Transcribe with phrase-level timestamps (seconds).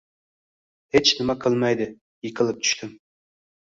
[0.97, 1.91] Hech nima qilmaydi,
[2.31, 3.01] yiqilib tushdim.